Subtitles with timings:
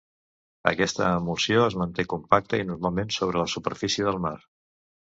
[0.71, 4.39] Aquesta emulsió es manté compacte i normalment sobre la superfície del mar.